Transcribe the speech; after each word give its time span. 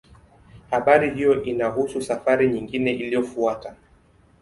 Habari 0.71 1.09
hiyo 1.09 1.43
inahusu 1.43 2.01
safari 2.01 2.47
nyingine 2.49 2.91
iliyofuata. 2.91 3.75